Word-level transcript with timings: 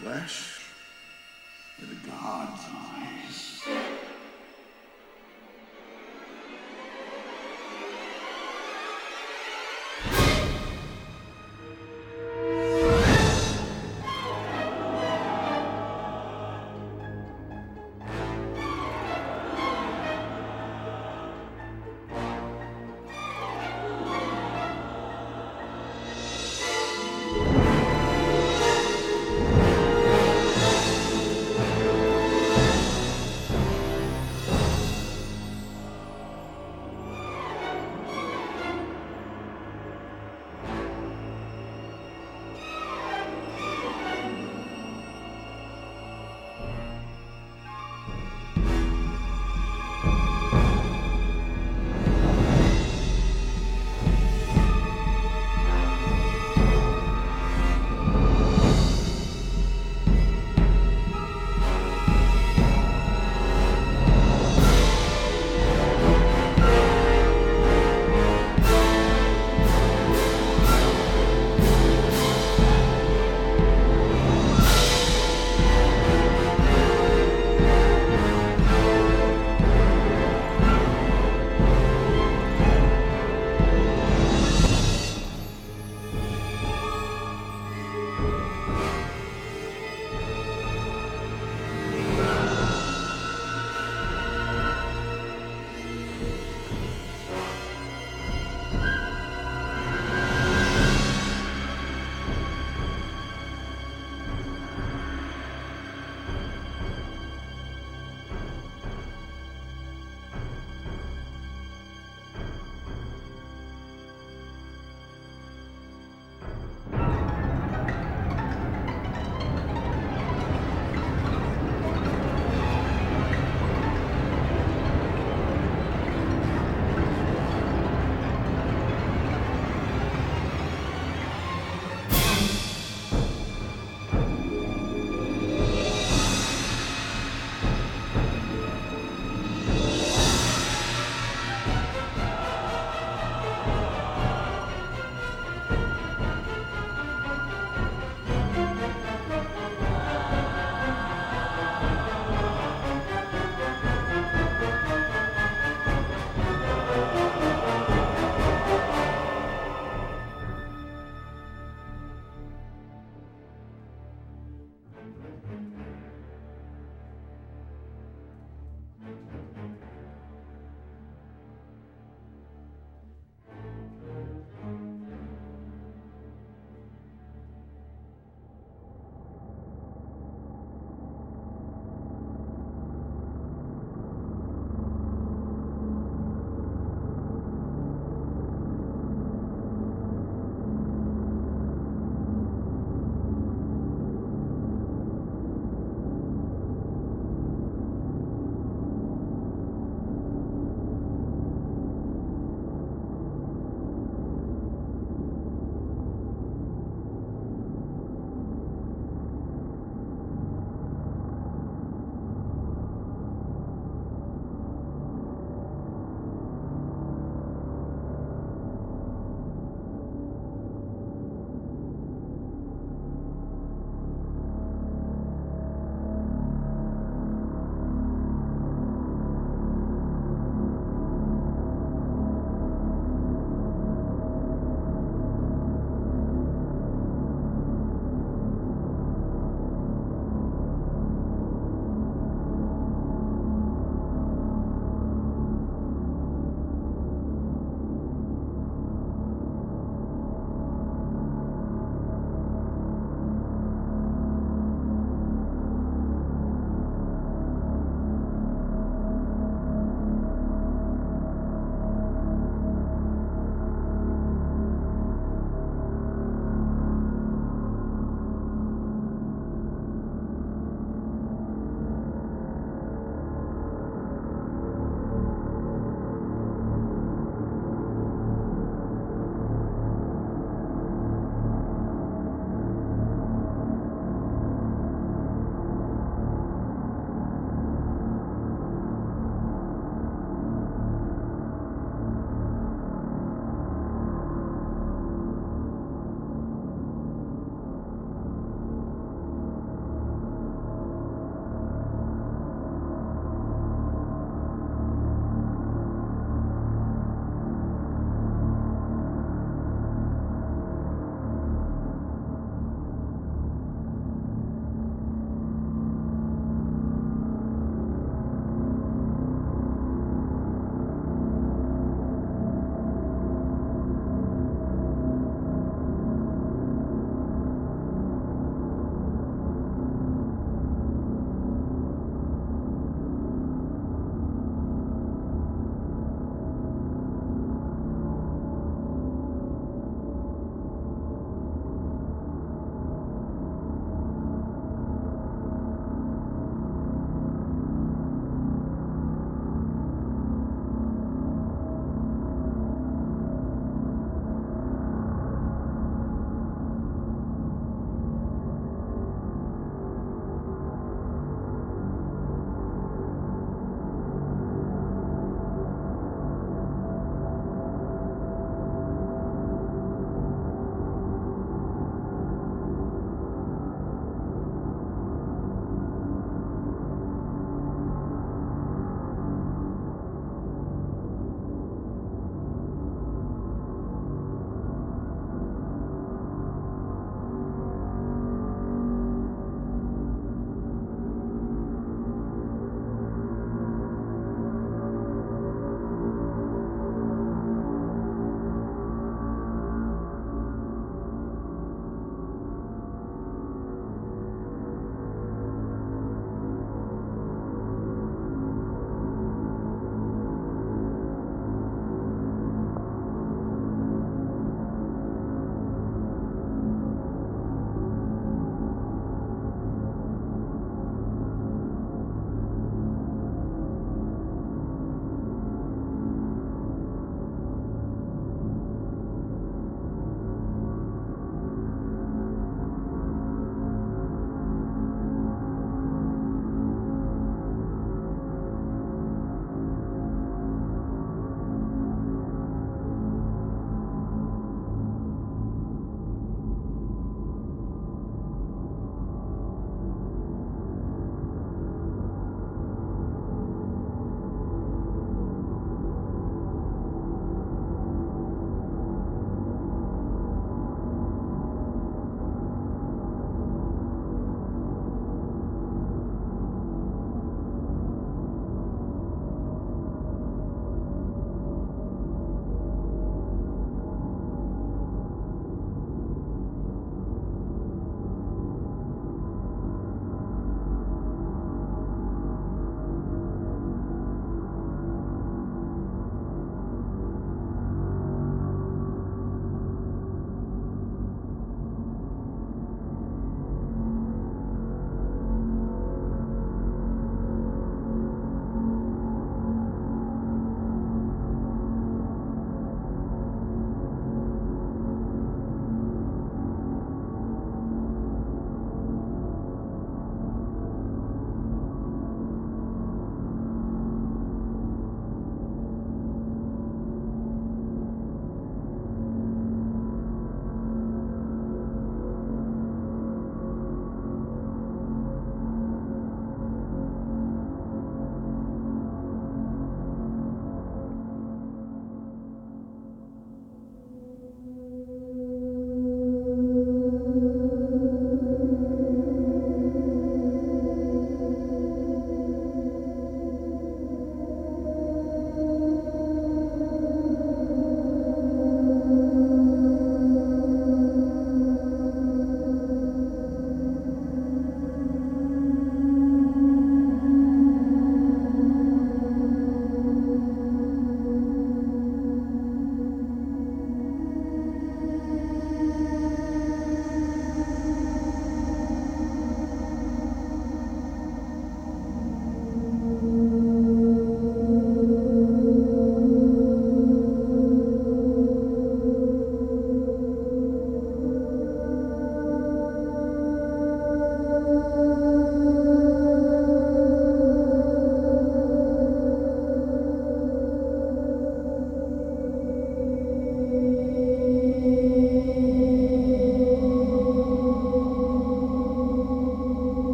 flesh, 0.00 0.53